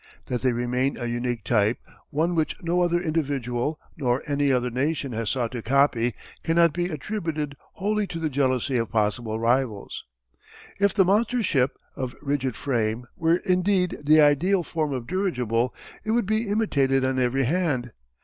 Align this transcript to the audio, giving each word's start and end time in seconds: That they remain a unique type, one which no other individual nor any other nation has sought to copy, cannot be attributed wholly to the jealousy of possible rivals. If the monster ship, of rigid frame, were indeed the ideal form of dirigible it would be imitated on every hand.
That 0.25 0.41
they 0.41 0.51
remain 0.51 0.97
a 0.97 1.05
unique 1.05 1.43
type, 1.43 1.77
one 2.09 2.33
which 2.33 2.55
no 2.63 2.81
other 2.81 2.99
individual 2.99 3.79
nor 3.95 4.23
any 4.25 4.51
other 4.51 4.71
nation 4.71 5.11
has 5.11 5.29
sought 5.29 5.51
to 5.51 5.61
copy, 5.61 6.15
cannot 6.41 6.73
be 6.73 6.87
attributed 6.89 7.55
wholly 7.73 8.07
to 8.07 8.17
the 8.17 8.27
jealousy 8.27 8.77
of 8.77 8.89
possible 8.89 9.37
rivals. 9.39 10.05
If 10.79 10.95
the 10.95 11.05
monster 11.05 11.43
ship, 11.43 11.75
of 11.95 12.15
rigid 12.19 12.55
frame, 12.55 13.05
were 13.15 13.41
indeed 13.45 13.95
the 14.03 14.21
ideal 14.21 14.63
form 14.63 14.91
of 14.91 15.05
dirigible 15.05 15.71
it 16.03 16.09
would 16.09 16.25
be 16.25 16.47
imitated 16.49 17.05
on 17.05 17.19
every 17.19 17.43
hand. 17.43 17.91